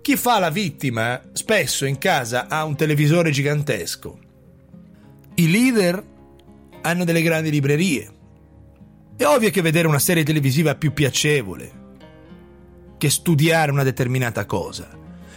Chi 0.00 0.16
fa 0.16 0.38
la 0.38 0.50
vittima 0.50 1.20
spesso 1.32 1.84
in 1.84 1.98
casa 1.98 2.46
ha 2.48 2.64
un 2.64 2.76
televisore 2.76 3.30
gigantesco 3.30 4.26
i 5.38 5.48
leader 5.48 6.04
hanno 6.82 7.04
delle 7.04 7.22
grandi 7.22 7.50
librerie. 7.50 8.10
È 9.18 9.26
ovvio 9.26 9.50
che 9.50 9.62
vedere 9.62 9.88
una 9.88 9.98
serie 9.98 10.22
televisiva 10.22 10.70
è 10.70 10.76
più 10.76 10.92
piacevole 10.92 11.86
che 12.98 13.10
studiare 13.10 13.72
una 13.72 13.82
determinata 13.82 14.46
cosa. 14.46 14.88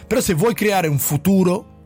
Però 0.06 0.20
se 0.20 0.34
vuoi 0.34 0.54
creare 0.54 0.86
un 0.86 1.00
futuro, 1.00 1.82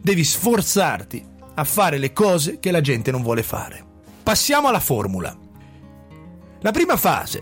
devi 0.00 0.24
sforzarti 0.24 1.24
a 1.54 1.62
fare 1.62 1.98
le 1.98 2.12
cose 2.12 2.58
che 2.58 2.72
la 2.72 2.80
gente 2.80 3.12
non 3.12 3.22
vuole 3.22 3.44
fare. 3.44 3.84
Passiamo 4.20 4.66
alla 4.66 4.80
formula. 4.80 5.32
La 6.60 6.72
prima 6.72 6.96
fase, 6.96 7.40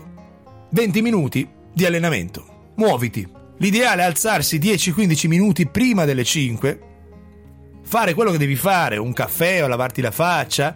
20 0.69 1.01
minuti 1.01 1.49
di 1.73 1.85
allenamento. 1.85 2.73
Muoviti. 2.75 3.27
L'ideale 3.57 4.03
è 4.03 4.05
alzarsi 4.05 4.59
10-15 4.59 5.27
minuti 5.27 5.67
prima 5.67 6.05
delle 6.05 6.23
5 6.23 6.79
fare 7.85 8.13
quello 8.13 8.31
che 8.31 8.37
devi 8.37 8.55
fare, 8.55 8.97
un 8.97 9.13
caffè 9.13 9.63
o 9.63 9.67
lavarti 9.67 10.01
la 10.01 10.11
faccia, 10.11 10.75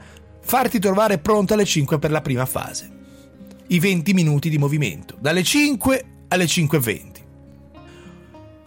farti 0.49 0.79
trovare 0.79 1.19
pronto 1.19 1.53
alle 1.53 1.63
5 1.63 1.99
per 1.99 2.09
la 2.09 2.21
prima 2.21 2.47
fase. 2.47 2.89
I 3.67 3.79
20 3.79 4.13
minuti 4.15 4.49
di 4.49 4.57
movimento, 4.57 5.15
dalle 5.19 5.43
5 5.43 6.05
alle 6.29 6.45
5.20. 6.45 7.01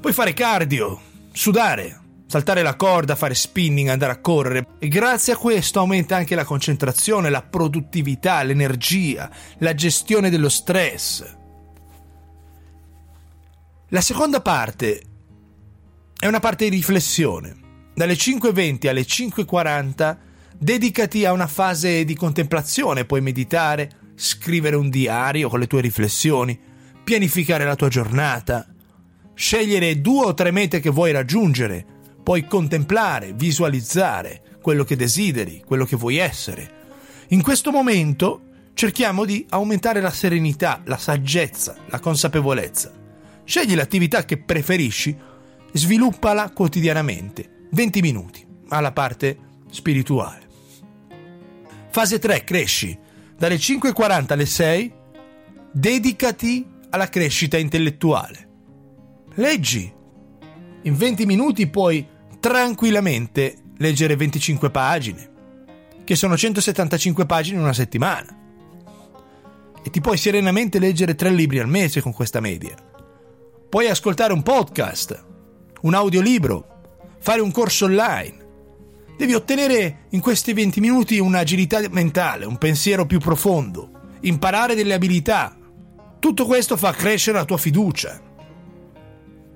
Puoi 0.00 0.12
fare 0.12 0.32
cardio, 0.32 1.00
sudare, 1.32 2.00
saltare 2.26 2.62
la 2.62 2.76
corda, 2.76 3.16
fare 3.16 3.34
spinning, 3.34 3.88
andare 3.88 4.12
a 4.12 4.20
correre 4.20 4.64
e 4.78 4.86
grazie 4.86 5.32
a 5.32 5.36
questo 5.36 5.80
aumenta 5.80 6.14
anche 6.14 6.36
la 6.36 6.44
concentrazione, 6.44 7.30
la 7.30 7.42
produttività, 7.42 8.44
l'energia, 8.44 9.28
la 9.58 9.74
gestione 9.74 10.30
dello 10.30 10.48
stress. 10.48 11.36
La 13.88 14.00
seconda 14.00 14.40
parte 14.40 15.02
è 16.16 16.28
una 16.28 16.38
parte 16.38 16.68
di 16.68 16.76
riflessione 16.76 17.56
dalle 17.92 18.14
5.20 18.14 18.86
alle 18.86 19.02
5.40 19.02 20.30
dedicati 20.62 21.24
a 21.24 21.32
una 21.32 21.48
fase 21.48 22.04
di 22.04 22.14
contemplazione, 22.14 23.04
puoi 23.04 23.20
meditare, 23.20 24.12
scrivere 24.14 24.76
un 24.76 24.90
diario 24.90 25.48
con 25.48 25.58
le 25.58 25.66
tue 25.66 25.80
riflessioni, 25.80 26.56
pianificare 27.02 27.64
la 27.64 27.74
tua 27.74 27.88
giornata, 27.88 28.72
scegliere 29.34 30.00
due 30.00 30.26
o 30.26 30.34
tre 30.34 30.52
mete 30.52 30.78
che 30.78 30.90
vuoi 30.90 31.10
raggiungere, 31.10 31.84
puoi 32.22 32.46
contemplare, 32.46 33.32
visualizzare 33.32 34.58
quello 34.62 34.84
che 34.84 34.94
desideri, 34.94 35.64
quello 35.66 35.84
che 35.84 35.96
vuoi 35.96 36.18
essere. 36.18 36.70
In 37.30 37.42
questo 37.42 37.72
momento 37.72 38.42
cerchiamo 38.74 39.24
di 39.24 39.44
aumentare 39.48 40.00
la 40.00 40.10
serenità, 40.10 40.80
la 40.84 40.96
saggezza, 40.96 41.74
la 41.86 41.98
consapevolezza. 41.98 42.92
Scegli 43.42 43.74
l'attività 43.74 44.24
che 44.24 44.38
preferisci, 44.38 45.18
sviluppala 45.72 46.50
quotidianamente 46.50 47.66
20 47.72 48.00
minuti 48.00 48.46
alla 48.68 48.92
parte 48.92 49.36
spirituale. 49.68 50.50
Fase 51.92 52.18
3, 52.18 52.42
cresci. 52.42 52.98
Dalle 53.36 53.56
5.40 53.56 54.32
alle 54.32 54.46
6, 54.46 54.92
dedicati 55.70 56.66
alla 56.88 57.10
crescita 57.10 57.58
intellettuale. 57.58 58.48
Leggi. 59.34 59.92
In 60.84 60.96
20 60.96 61.26
minuti 61.26 61.68
puoi 61.68 62.08
tranquillamente 62.40 63.56
leggere 63.76 64.16
25 64.16 64.70
pagine, 64.70 65.30
che 66.02 66.16
sono 66.16 66.34
175 66.34 67.26
pagine 67.26 67.56
in 67.56 67.62
una 67.62 67.74
settimana. 67.74 68.38
E 69.84 69.90
ti 69.90 70.00
puoi 70.00 70.16
serenamente 70.16 70.78
leggere 70.78 71.14
3 71.14 71.28
libri 71.28 71.58
al 71.58 71.68
mese 71.68 72.00
con 72.00 72.14
questa 72.14 72.40
media. 72.40 72.74
Puoi 73.68 73.88
ascoltare 73.90 74.32
un 74.32 74.42
podcast, 74.42 75.24
un 75.82 75.92
audiolibro, 75.92 76.66
fare 77.18 77.42
un 77.42 77.50
corso 77.50 77.84
online. 77.84 78.41
Devi 79.22 79.34
ottenere 79.34 80.06
in 80.08 80.20
questi 80.20 80.52
20 80.52 80.80
minuti 80.80 81.20
un'agilità 81.20 81.78
mentale, 81.92 82.44
un 82.44 82.58
pensiero 82.58 83.06
più 83.06 83.20
profondo, 83.20 84.16
imparare 84.22 84.74
delle 84.74 84.94
abilità. 84.94 85.56
Tutto 86.18 86.44
questo 86.44 86.76
fa 86.76 86.90
crescere 86.90 87.38
la 87.38 87.44
tua 87.44 87.56
fiducia. 87.56 88.20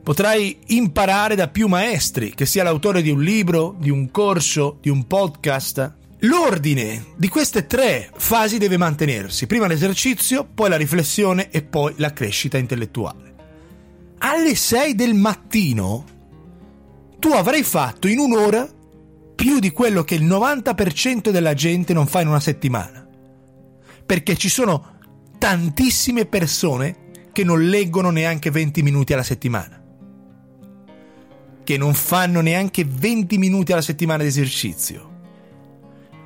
Potrai 0.04 0.56
imparare 0.66 1.34
da 1.34 1.48
più 1.48 1.66
maestri, 1.66 2.32
che 2.32 2.46
sia 2.46 2.62
l'autore 2.62 3.02
di 3.02 3.10
un 3.10 3.20
libro, 3.20 3.74
di 3.76 3.90
un 3.90 4.12
corso, 4.12 4.78
di 4.80 4.88
un 4.88 5.04
podcast. 5.08 5.94
L'ordine 6.20 7.06
di 7.16 7.26
queste 7.26 7.66
tre 7.66 8.08
fasi 8.14 8.58
deve 8.58 8.76
mantenersi, 8.76 9.48
prima 9.48 9.66
l'esercizio, 9.66 10.44
poi 10.44 10.68
la 10.68 10.76
riflessione 10.76 11.50
e 11.50 11.64
poi 11.64 11.92
la 11.96 12.12
crescita 12.12 12.56
intellettuale. 12.56 13.34
Alle 14.18 14.54
6 14.54 14.94
del 14.94 15.14
mattino 15.14 16.04
tu 17.18 17.30
avrai 17.30 17.64
fatto 17.64 18.06
in 18.06 18.20
un'ora 18.20 18.74
più 19.46 19.60
di 19.60 19.70
quello 19.70 20.02
che 20.02 20.16
il 20.16 20.24
90% 20.24 21.30
della 21.30 21.54
gente 21.54 21.92
non 21.92 22.08
fa 22.08 22.20
in 22.20 22.26
una 22.26 22.40
settimana. 22.40 23.06
Perché 24.04 24.36
ci 24.36 24.48
sono 24.48 24.96
tantissime 25.38 26.26
persone 26.26 27.12
che 27.30 27.44
non 27.44 27.68
leggono 27.68 28.10
neanche 28.10 28.50
20 28.50 28.82
minuti 28.82 29.12
alla 29.12 29.22
settimana. 29.22 29.80
Che 31.62 31.76
non 31.76 31.94
fanno 31.94 32.40
neanche 32.40 32.84
20 32.84 33.38
minuti 33.38 33.70
alla 33.70 33.82
settimana 33.82 34.24
di 34.24 34.30
esercizio. 34.30 35.10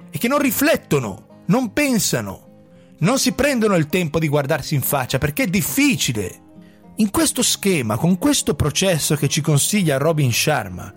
E 0.09 0.17
che 0.17 0.27
non 0.27 0.39
riflettono, 0.39 1.43
non 1.49 1.75
pensano, 1.75 2.47
non 3.01 3.19
si 3.19 3.33
prendono 3.33 3.77
il 3.77 3.89
tempo 3.89 4.19
di 4.19 4.29
guardarsi 4.29 4.75
in 4.75 4.81
faccia 4.81 5.19
perché 5.19 5.43
è 5.43 5.49
difficile 5.49 6.41
in 6.97 7.11
questo 7.11 7.43
schema, 7.43 7.99
con 7.99 8.17
questo 8.17 8.55
processo 8.55 9.15
che 9.15 9.29
ci 9.29 9.43
consiglia 9.43 9.99
Robin 9.99 10.33
Sharma, 10.33 10.95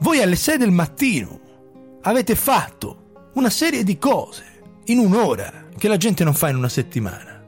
voi 0.00 0.22
alle 0.22 0.36
6 0.36 0.58
del 0.58 0.70
mattino 0.70 1.40
avete 2.02 2.34
fatto 2.34 3.30
una 3.34 3.50
serie 3.50 3.84
di 3.84 3.98
cose 3.98 4.44
in 4.86 4.98
un'ora 4.98 5.68
che 5.76 5.88
la 5.88 5.96
gente 5.96 6.24
non 6.24 6.34
fa 6.34 6.48
in 6.48 6.56
una 6.56 6.68
settimana. 6.68 7.44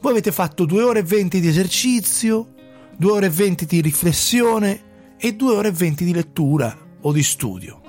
Voi 0.00 0.12
avete 0.12 0.32
fatto 0.32 0.64
2 0.64 0.82
ore 0.82 0.98
e 1.00 1.02
20 1.02 1.40
di 1.40 1.48
esercizio, 1.48 2.54
2 2.96 3.10
ore 3.10 3.26
e 3.26 3.30
20 3.30 3.66
di 3.66 3.80
riflessione 3.80 5.16
e 5.18 5.34
2 5.34 5.54
ore 5.54 5.68
e 5.68 5.72
20 5.72 6.04
di 6.04 6.12
lettura 6.12 6.76
o 7.00 7.12
di 7.12 7.22
studio. 7.22 7.80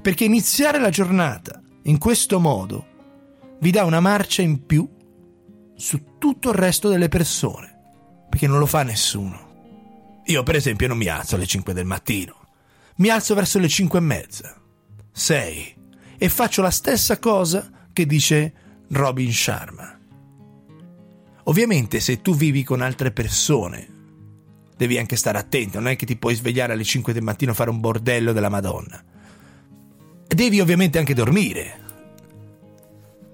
Perché 0.00 0.24
iniziare 0.24 0.78
la 0.78 0.90
giornata 0.90 1.60
in 1.84 1.98
questo 1.98 2.38
modo 2.38 2.86
vi 3.60 3.70
dà 3.70 3.84
una 3.84 4.00
marcia 4.00 4.42
in 4.42 4.66
più 4.66 4.88
su 5.74 6.18
tutto 6.18 6.50
il 6.50 6.56
resto 6.56 6.88
delle 6.88 7.08
persone, 7.08 8.26
perché 8.28 8.46
non 8.46 8.58
lo 8.58 8.66
fa 8.66 8.82
nessuno. 8.82 9.46
Io, 10.26 10.42
per 10.42 10.56
esempio, 10.56 10.88
non 10.88 10.96
mi 10.96 11.06
alzo 11.06 11.36
alle 11.36 11.46
5 11.46 11.72
del 11.72 11.84
mattino, 11.84 12.35
mi 12.96 13.08
alzo 13.08 13.34
verso 13.34 13.58
le 13.58 13.68
5 13.68 13.98
e 13.98 14.02
mezza, 14.02 14.56
6, 15.12 15.74
e 16.18 16.28
faccio 16.28 16.62
la 16.62 16.70
stessa 16.70 17.18
cosa 17.18 17.70
che 17.92 18.06
dice 18.06 18.52
Robin 18.88 19.32
Sharma. 19.32 19.98
Ovviamente, 21.44 22.00
se 22.00 22.22
tu 22.22 22.34
vivi 22.34 22.62
con 22.62 22.80
altre 22.80 23.12
persone, 23.12 23.94
devi 24.76 24.98
anche 24.98 25.16
stare 25.16 25.38
attento, 25.38 25.78
non 25.78 25.88
è 25.88 25.96
che 25.96 26.06
ti 26.06 26.16
puoi 26.16 26.34
svegliare 26.34 26.72
alle 26.72 26.84
5 26.84 27.12
del 27.12 27.22
mattino 27.22 27.52
e 27.52 27.54
fare 27.54 27.70
un 27.70 27.80
bordello 27.80 28.32
della 28.32 28.48
Madonna. 28.48 29.02
Devi 30.26 30.60
ovviamente 30.60 30.98
anche 30.98 31.14
dormire, 31.14 31.84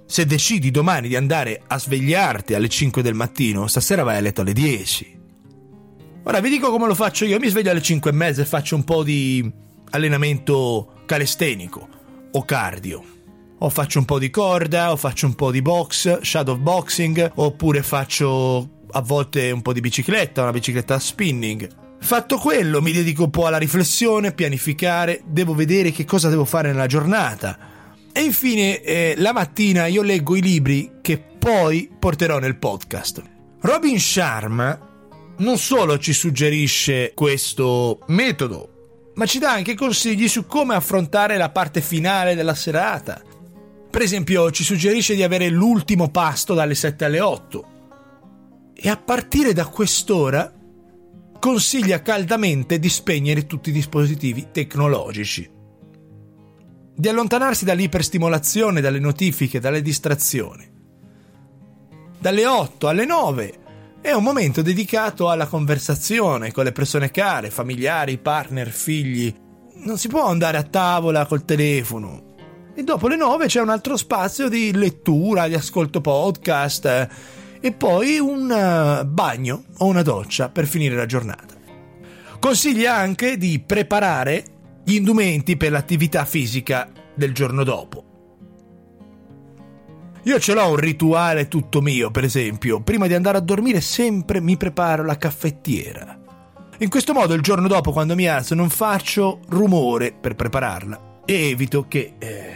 se 0.07 0.26
decidi 0.26 0.71
domani 0.71 1.09
di 1.09 1.16
andare 1.16 1.62
a 1.66 1.78
svegliarti 1.78 2.52
alle 2.54 2.69
5 2.69 3.00
del 3.00 3.14
mattino, 3.14 3.66
stasera 3.66 4.02
vai 4.02 4.19
a 4.19 4.21
letto 4.21 4.42
alle 4.42 4.52
10. 4.52 5.21
Ora 6.24 6.40
vi 6.40 6.50
dico 6.50 6.70
come 6.70 6.86
lo 6.86 6.94
faccio 6.94 7.24
io, 7.24 7.38
mi 7.38 7.48
sveglio 7.48 7.70
alle 7.70 7.82
5 7.82 8.10
e 8.10 8.14
mezza 8.14 8.42
e 8.42 8.44
faccio 8.44 8.76
un 8.76 8.84
po' 8.84 9.02
di 9.02 9.50
allenamento 9.90 11.02
calistenico 11.04 11.88
o 12.30 12.44
cardio. 12.44 13.02
O 13.58 13.68
faccio 13.68 13.98
un 13.98 14.04
po' 14.04 14.18
di 14.18 14.30
corda, 14.30 14.90
o 14.90 14.96
faccio 14.96 15.26
un 15.26 15.34
po' 15.34 15.50
di 15.50 15.62
box, 15.62 16.20
shadow 16.20 16.56
boxing, 16.56 17.32
oppure 17.36 17.82
faccio 17.82 18.80
a 18.90 19.00
volte 19.00 19.50
un 19.50 19.62
po' 19.62 19.72
di 19.72 19.80
bicicletta, 19.80 20.42
una 20.42 20.50
bicicletta 20.50 20.98
spinning. 20.98 21.68
Fatto 22.00 22.38
quello, 22.38 22.82
mi 22.82 22.92
dedico 22.92 23.24
un 23.24 23.30
po' 23.30 23.46
alla 23.46 23.58
riflessione, 23.58 24.32
pianificare, 24.32 25.22
devo 25.26 25.54
vedere 25.54 25.92
che 25.92 26.04
cosa 26.04 26.28
devo 26.28 26.44
fare 26.44 26.72
nella 26.72 26.86
giornata 26.86 27.70
e 28.14 28.20
infine, 28.20 28.82
eh, 28.82 29.14
la 29.16 29.32
mattina 29.32 29.86
io 29.86 30.02
leggo 30.02 30.36
i 30.36 30.42
libri 30.42 30.98
che 31.00 31.16
poi 31.18 31.90
porterò 31.98 32.38
nel 32.38 32.56
podcast. 32.56 33.22
Robin 33.60 33.98
Sharma 33.98 34.91
non 35.38 35.58
solo 35.58 35.98
ci 35.98 36.12
suggerisce 36.12 37.12
questo 37.14 38.00
metodo, 38.08 39.12
ma 39.14 39.26
ci 39.26 39.38
dà 39.38 39.52
anche 39.52 39.74
consigli 39.74 40.28
su 40.28 40.46
come 40.46 40.74
affrontare 40.74 41.36
la 41.36 41.50
parte 41.50 41.80
finale 41.80 42.34
della 42.34 42.54
serata. 42.54 43.20
Per 43.90 44.00
esempio, 44.00 44.50
ci 44.50 44.64
suggerisce 44.64 45.14
di 45.14 45.22
avere 45.22 45.48
l'ultimo 45.48 46.10
pasto 46.10 46.54
dalle 46.54 46.74
7 46.74 47.04
alle 47.04 47.20
8. 47.20 47.64
E 48.74 48.88
a 48.88 48.96
partire 48.96 49.52
da 49.52 49.66
quest'ora 49.66 50.52
consiglia 51.38 52.02
caldamente 52.02 52.78
di 52.78 52.88
spegnere 52.88 53.46
tutti 53.46 53.70
i 53.70 53.72
dispositivi 53.72 54.48
tecnologici 54.52 55.60
di 56.94 57.08
allontanarsi 57.08 57.64
dall'iperstimolazione, 57.64 58.80
dalle 58.80 58.98
notifiche, 58.98 59.60
dalle 59.60 59.82
distrazioni. 59.82 60.70
Dalle 62.18 62.46
8 62.46 62.86
alle 62.86 63.04
9 63.04 63.58
è 64.02 64.11
un 64.11 64.25
momento 64.25 64.62
dedicato 64.62 65.30
alla 65.30 65.47
conversazione 65.47 66.50
con 66.50 66.64
le 66.64 66.73
persone 66.73 67.12
care, 67.12 67.50
familiari, 67.50 68.18
partner, 68.18 68.68
figli. 68.68 69.32
Non 69.85 69.97
si 69.97 70.09
può 70.09 70.26
andare 70.26 70.56
a 70.56 70.64
tavola 70.64 71.25
col 71.25 71.44
telefono. 71.44 72.35
E 72.75 72.82
dopo 72.82 73.06
le 73.06 73.14
9 73.14 73.47
c'è 73.47 73.61
un 73.61 73.68
altro 73.68 73.97
spazio 73.97 74.49
di 74.49 74.73
lettura, 74.73 75.47
di 75.47 75.54
ascolto 75.54 76.00
podcast 76.00 77.09
e 77.61 77.72
poi 77.72 78.18
un 78.18 78.50
eh, 78.50 79.05
bagno 79.05 79.66
o 79.79 79.87
una 79.87 80.03
doccia 80.03 80.48
per 80.48 80.66
finire 80.66 80.96
la 80.96 81.07
giornata. 81.07 81.55
Consiglia 82.40 82.96
anche 82.96 83.37
di 83.37 83.62
preparare 83.64 84.44
gli 84.85 84.94
indumenti 84.94 85.57
per 85.57 85.70
l'attività 85.70 86.24
fisica 86.24 86.90
del 87.14 87.33
giorno 87.33 87.62
dopo. 87.62 88.12
Io 90.24 90.38
ce 90.38 90.54
l'ho 90.54 90.68
un 90.68 90.76
rituale 90.76 91.48
tutto 91.48 91.80
mio, 91.80 92.12
per 92.12 92.22
esempio, 92.22 92.80
prima 92.80 93.08
di 93.08 93.14
andare 93.14 93.38
a 93.38 93.40
dormire 93.40 93.80
sempre 93.80 94.40
mi 94.40 94.56
preparo 94.56 95.04
la 95.04 95.16
caffettiera. 95.16 96.16
In 96.78 96.88
questo 96.88 97.12
modo 97.12 97.35
il 97.35 97.42
giorno 97.42 97.66
dopo 97.66 97.90
quando 97.90 98.14
mi 98.14 98.28
alzo 98.28 98.54
non 98.54 98.70
faccio 98.70 99.40
rumore 99.48 100.12
per 100.12 100.37
prepararla 100.37 101.22
e 101.24 101.48
evito 101.48 101.87
che 101.88 102.14
eh, 102.18 102.54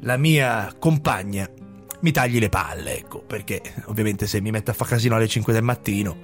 la 0.00 0.18
mia 0.18 0.74
compagna 0.78 1.48
mi 2.00 2.10
tagli 2.10 2.38
le 2.38 2.50
palle, 2.50 2.98
ecco, 2.98 3.20
perché 3.20 3.62
ovviamente 3.86 4.26
se 4.26 4.42
mi 4.42 4.50
metto 4.50 4.72
a 4.72 4.74
fare 4.74 4.90
casino 4.90 5.16
alle 5.16 5.28
5 5.28 5.54
del 5.54 5.62
mattino. 5.62 6.16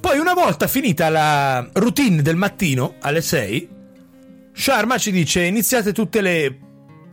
Poi 0.00 0.18
una 0.18 0.32
volta 0.32 0.66
finita 0.68 1.10
la 1.10 1.68
routine 1.74 2.22
del 2.22 2.36
mattino 2.36 2.94
alle 3.00 3.20
6, 3.20 3.68
Sharma 4.52 4.96
ci 4.96 5.10
dice 5.10 5.42
iniziate 5.42 5.92
tutte 5.92 6.22
le 6.22 6.58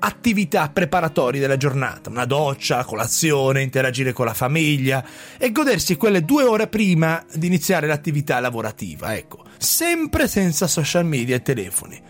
attività 0.06 0.70
preparatorie 0.70 1.42
della 1.42 1.58
giornata, 1.58 2.12
una 2.12 2.26
doccia, 2.26 2.84
colazione, 2.84 3.64
interagire 3.64 4.14
con 4.14 4.26
la 4.26 4.36
famiglia 4.36 5.04
e 5.38 5.52
godersi 5.52 5.96
quelle 5.96 6.24
due 6.24 6.44
ore 6.44 6.68
prima 6.68 7.26
di 7.34 7.48
iniziare 7.48 7.88
l'attività 7.88 8.40
lavorativa, 8.40 9.16
ecco, 9.16 9.44
sempre 9.58 10.28
senza 10.28 10.68
social 10.68 11.06
media 11.06 11.36
e 11.36 11.42
telefoni. 11.42 12.02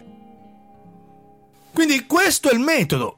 Quindi 1.73 2.05
questo 2.05 2.49
è 2.49 2.53
il 2.53 2.60
metodo. 2.60 3.17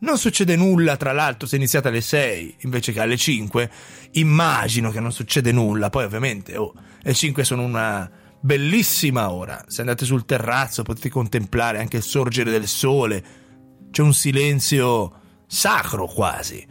Non 0.00 0.18
succede 0.18 0.54
nulla, 0.54 0.96
tra 0.96 1.12
l'altro, 1.12 1.48
se 1.48 1.56
iniziate 1.56 1.88
alle 1.88 2.00
6 2.00 2.56
invece 2.60 2.92
che 2.92 3.00
alle 3.00 3.16
5. 3.16 3.70
Immagino 4.12 4.90
che 4.90 5.00
non 5.00 5.10
succede 5.12 5.50
nulla. 5.50 5.90
Poi, 5.90 6.04
ovviamente, 6.04 6.56
oh, 6.56 6.72
le 7.02 7.14
5 7.14 7.42
sono 7.42 7.62
una 7.62 8.08
bellissima 8.40 9.30
ora. 9.30 9.64
Se 9.66 9.80
andate 9.80 10.04
sul 10.04 10.24
terrazzo 10.24 10.84
potete 10.84 11.08
contemplare 11.08 11.80
anche 11.80 11.96
il 11.96 12.04
sorgere 12.04 12.52
del 12.52 12.68
sole. 12.68 13.46
C'è 13.90 14.02
un 14.02 14.14
silenzio 14.14 15.12
sacro 15.46 16.06
quasi. 16.06 16.66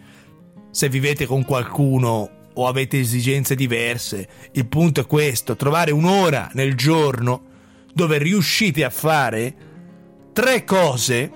Se 0.71 0.89
vivete 0.89 1.25
con 1.25 1.43
qualcuno 1.43 2.29
o 2.53 2.67
avete 2.67 2.99
esigenze 2.99 3.55
diverse, 3.55 4.27
il 4.53 4.67
punto 4.67 5.01
è 5.01 5.05
questo, 5.05 5.55
trovare 5.55 5.91
un'ora 5.91 6.49
nel 6.53 6.75
giorno 6.75 7.43
dove 7.93 8.17
riuscite 8.17 8.83
a 8.83 8.89
fare 8.89 9.55
tre 10.33 10.63
cose 10.63 11.31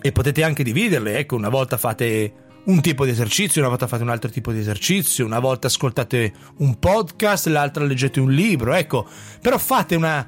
e 0.00 0.12
potete 0.12 0.42
anche 0.42 0.62
dividerle, 0.62 1.18
ecco, 1.18 1.36
una 1.36 1.48
volta 1.48 1.76
fate 1.76 2.34
un 2.64 2.80
tipo 2.80 3.04
di 3.04 3.10
esercizio, 3.10 3.60
una 3.60 3.70
volta 3.70 3.86
fate 3.86 4.02
un 4.02 4.08
altro 4.08 4.30
tipo 4.30 4.52
di 4.52 4.58
esercizio, 4.58 5.24
una 5.24 5.40
volta 5.40 5.66
ascoltate 5.66 6.32
un 6.58 6.78
podcast, 6.78 7.46
l'altra 7.46 7.84
leggete 7.84 8.20
un 8.20 8.30
libro, 8.30 8.74
ecco, 8.74 9.08
però 9.40 9.58
fate 9.58 9.96
una 9.96 10.26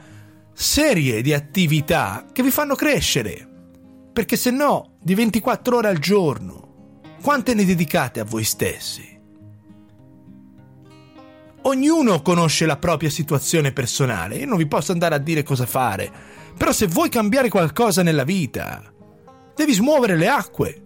serie 0.52 1.22
di 1.22 1.32
attività 1.32 2.26
che 2.32 2.42
vi 2.42 2.50
fanno 2.50 2.74
crescere, 2.74 3.48
perché 4.12 4.36
se 4.36 4.50
no, 4.50 4.96
di 5.00 5.14
24 5.14 5.76
ore 5.76 5.88
al 5.88 5.98
giorno, 5.98 7.00
quante 7.22 7.54
ne 7.54 7.64
dedicate 7.64 8.20
a 8.20 8.24
voi 8.24 8.44
stessi? 8.44 9.10
Ognuno 11.64 12.22
conosce 12.22 12.66
la 12.66 12.76
propria 12.76 13.10
situazione 13.10 13.72
personale, 13.72 14.36
io 14.36 14.46
non 14.46 14.58
vi 14.58 14.66
posso 14.66 14.92
andare 14.92 15.14
a 15.14 15.18
dire 15.18 15.42
cosa 15.42 15.66
fare, 15.66 16.10
però 16.56 16.72
se 16.72 16.86
vuoi 16.86 17.08
cambiare 17.08 17.48
qualcosa 17.48 18.02
nella 18.02 18.24
vita, 18.24 18.82
devi 19.54 19.72
smuovere 19.72 20.16
le 20.16 20.28
acque, 20.28 20.82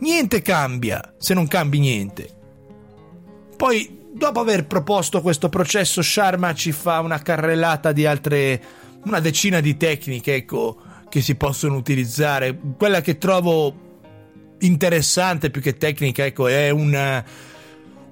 Niente 0.00 0.42
cambia 0.42 1.14
se 1.18 1.34
non 1.34 1.48
cambi 1.48 1.78
niente. 1.80 2.36
Poi, 3.56 4.06
dopo 4.12 4.40
aver 4.40 4.66
proposto 4.66 5.20
questo 5.20 5.48
processo, 5.48 6.02
Sharma 6.02 6.54
ci 6.54 6.70
fa 6.70 7.00
una 7.00 7.18
carrellata 7.18 7.90
di 7.90 8.06
altre, 8.06 8.62
una 9.04 9.18
decina 9.18 9.58
di 9.60 9.76
tecniche, 9.76 10.36
ecco, 10.36 10.80
che 11.08 11.20
si 11.20 11.34
possono 11.34 11.76
utilizzare. 11.76 12.58
Quella 12.76 13.00
che 13.00 13.18
trovo 13.18 13.86
interessante 14.60 15.50
più 15.50 15.60
che 15.60 15.76
tecnica, 15.76 16.24
ecco, 16.24 16.48
è 16.48 16.70
un, 16.70 17.24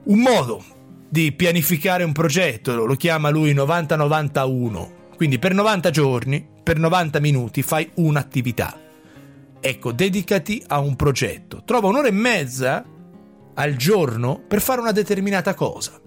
un 0.04 0.18
modo 0.18 0.64
di 1.08 1.32
pianificare 1.32 2.04
un 2.04 2.12
progetto, 2.12 2.84
lo 2.84 2.94
chiama 2.94 3.30
lui 3.30 3.54
90-91. 3.54 4.94
Quindi 5.16 5.38
per 5.38 5.54
90 5.54 5.90
giorni, 5.90 6.46
per 6.62 6.78
90 6.78 7.20
minuti 7.20 7.62
fai 7.62 7.90
un'attività. 7.94 8.78
Ecco, 9.58 9.92
dedicati 9.92 10.62
a 10.66 10.78
un 10.78 10.94
progetto. 10.94 11.62
Trova 11.64 11.88
un'ora 11.88 12.08
e 12.08 12.12
mezza 12.12 12.84
al 13.54 13.76
giorno 13.76 14.42
per 14.46 14.60
fare 14.60 14.80
una 14.80 14.92
determinata 14.92 15.54
cosa 15.54 15.98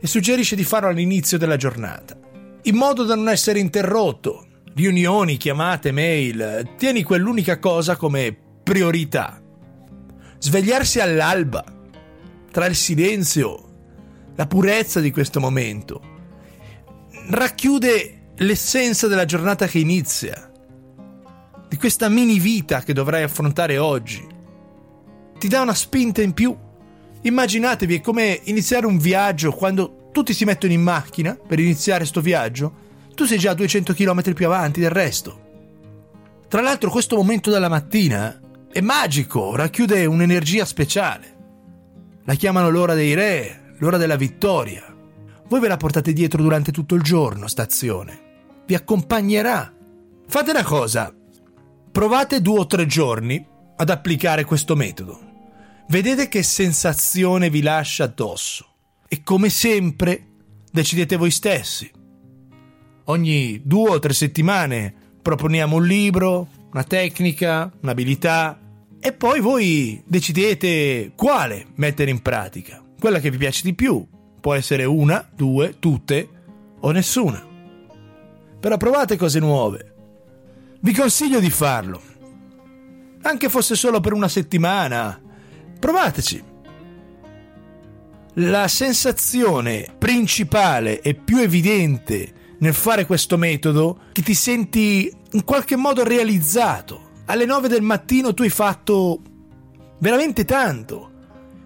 e 0.00 0.06
suggerisce 0.06 0.54
di 0.54 0.64
farlo 0.64 0.88
all'inizio 0.88 1.38
della 1.38 1.56
giornata, 1.56 2.16
in 2.62 2.76
modo 2.76 3.04
da 3.04 3.14
non 3.14 3.28
essere 3.28 3.58
interrotto. 3.58 4.46
Riunioni, 4.74 5.36
chiamate, 5.36 5.92
mail, 5.92 6.72
tieni 6.76 7.04
quell'unica 7.04 7.60
cosa 7.60 7.94
come 7.94 8.36
priorità. 8.62 9.40
Svegliarsi 10.38 10.98
all'alba, 10.98 11.64
tra 12.50 12.66
il 12.66 12.74
silenzio, 12.74 13.68
la 14.34 14.46
purezza 14.48 14.98
di 14.98 15.12
questo 15.12 15.38
momento, 15.38 16.02
racchiude 17.28 18.32
l'essenza 18.38 19.06
della 19.06 19.24
giornata 19.24 19.68
che 19.68 19.78
inizia 19.78 20.50
di 21.68 21.76
questa 21.76 22.08
mini 22.08 22.40
vita 22.40 22.82
che 22.82 22.92
dovrai 22.92 23.22
affrontare 23.22 23.78
oggi. 23.78 24.26
Ti 25.38 25.48
dà 25.48 25.60
una 25.60 25.74
spinta 25.74 26.20
in 26.20 26.32
più. 26.32 26.56
Immaginatevi 27.22 27.96
è 27.96 28.00
come 28.00 28.40
iniziare 28.44 28.86
un 28.86 28.98
viaggio 28.98 29.52
quando 29.52 30.08
tutti 30.10 30.34
si 30.34 30.44
mettono 30.44 30.72
in 30.72 30.82
macchina 30.82 31.34
per 31.36 31.60
iniziare 31.60 32.04
sto 32.04 32.20
viaggio. 32.20 32.82
Tu 33.14 33.24
sei 33.24 33.38
già 33.38 33.52
a 33.52 33.54
200 33.54 33.94
km 33.94 34.32
più 34.32 34.46
avanti 34.46 34.80
del 34.80 34.90
resto. 34.90 35.42
Tra 36.48 36.60
l'altro 36.60 36.90
questo 36.90 37.16
momento 37.16 37.50
della 37.50 37.68
mattina 37.68 38.40
è 38.70 38.80
magico, 38.80 39.54
racchiude 39.54 40.04
un'energia 40.04 40.64
speciale. 40.64 41.32
La 42.24 42.34
chiamano 42.34 42.70
l'ora 42.70 42.94
dei 42.94 43.14
re, 43.14 43.74
l'ora 43.78 43.96
della 43.96 44.16
vittoria. 44.16 44.92
Voi 45.46 45.60
ve 45.60 45.68
la 45.68 45.76
portate 45.76 46.12
dietro 46.12 46.42
durante 46.42 46.72
tutto 46.72 46.94
il 46.94 47.02
giorno, 47.02 47.46
stazione. 47.46 48.20
Vi 48.66 48.74
accompagnerà. 48.74 49.72
Fate 50.26 50.50
una 50.50 50.64
cosa, 50.64 51.14
provate 51.92 52.40
due 52.40 52.60
o 52.60 52.66
tre 52.66 52.86
giorni 52.86 53.46
ad 53.76 53.90
applicare 53.90 54.44
questo 54.44 54.74
metodo. 54.74 55.20
Vedete 55.88 56.28
che 56.28 56.42
sensazione 56.42 57.50
vi 57.50 57.62
lascia 57.62 58.04
addosso. 58.04 58.66
E 59.06 59.22
come 59.22 59.50
sempre, 59.50 60.26
decidete 60.72 61.16
voi 61.16 61.30
stessi. 61.30 61.90
Ogni 63.04 63.60
due 63.64 63.90
o 63.90 63.98
tre 63.98 64.14
settimane 64.14 64.94
proponiamo 65.20 65.76
un 65.76 65.86
libro, 65.86 66.48
una 66.72 66.84
tecnica, 66.84 67.70
un'abilità 67.82 68.58
e 68.98 69.12
poi 69.12 69.40
voi 69.40 70.02
decidete 70.06 71.12
quale 71.14 71.66
mettere 71.74 72.10
in 72.10 72.22
pratica. 72.22 72.82
Quella 72.98 73.20
che 73.20 73.30
vi 73.30 73.36
piace 73.36 73.60
di 73.62 73.74
più. 73.74 74.06
Può 74.40 74.54
essere 74.54 74.84
una, 74.84 75.28
due, 75.34 75.78
tutte 75.78 76.28
o 76.80 76.90
nessuna. 76.90 77.46
Però 78.60 78.76
provate 78.78 79.16
cose 79.16 79.38
nuove. 79.38 79.94
Vi 80.80 80.92
consiglio 80.94 81.40
di 81.40 81.50
farlo. 81.50 82.00
Anche 83.22 83.50
fosse 83.50 83.74
solo 83.74 84.00
per 84.00 84.14
una 84.14 84.28
settimana. 84.28 85.20
Provateci. 85.78 86.42
La 88.38 88.68
sensazione 88.68 89.94
principale 89.98 91.00
e 91.02 91.14
più 91.14 91.38
evidente 91.38 92.43
nel 92.64 92.72
fare 92.72 93.04
questo 93.04 93.36
metodo 93.36 93.98
che 94.12 94.22
ti 94.22 94.32
senti 94.32 95.14
in 95.32 95.44
qualche 95.44 95.76
modo 95.76 96.02
realizzato 96.02 97.10
alle 97.26 97.44
9 97.44 97.68
del 97.68 97.82
mattino 97.82 98.32
tu 98.32 98.40
hai 98.40 98.48
fatto 98.48 99.20
veramente 99.98 100.46
tanto. 100.46 101.10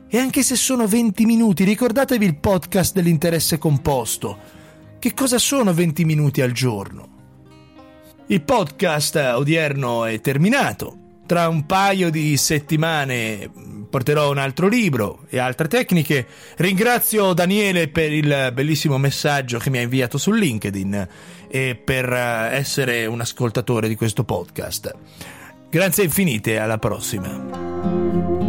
E 0.08 0.18
anche 0.18 0.42
se 0.42 0.56
sono 0.56 0.88
20 0.88 1.24
minuti, 1.24 1.62
ricordatevi 1.62 2.24
il 2.24 2.38
podcast 2.38 2.94
dell'interesse 2.94 3.58
composto. 3.58 4.38
Che 4.98 5.14
cosa 5.14 5.38
sono 5.38 5.72
20 5.72 6.04
minuti 6.04 6.40
al 6.40 6.50
giorno? 6.50 7.08
Il 8.26 8.42
podcast 8.42 9.14
odierno 9.14 10.04
è 10.04 10.20
terminato. 10.20 11.07
Tra 11.28 11.46
un 11.46 11.66
paio 11.66 12.08
di 12.08 12.38
settimane 12.38 13.50
porterò 13.90 14.30
un 14.30 14.38
altro 14.38 14.66
libro 14.66 15.26
e 15.28 15.38
altre 15.38 15.68
tecniche. 15.68 16.26
Ringrazio 16.56 17.34
Daniele 17.34 17.88
per 17.88 18.10
il 18.10 18.50
bellissimo 18.54 18.96
messaggio 18.96 19.58
che 19.58 19.68
mi 19.68 19.76
ha 19.76 19.82
inviato 19.82 20.16
su 20.16 20.32
LinkedIn 20.32 21.08
e 21.50 21.74
per 21.84 22.10
essere 22.14 23.04
un 23.04 23.20
ascoltatore 23.20 23.88
di 23.88 23.94
questo 23.94 24.24
podcast. 24.24 24.94
Grazie 25.68 26.04
infinite, 26.04 26.58
alla 26.58 26.78
prossima. 26.78 28.47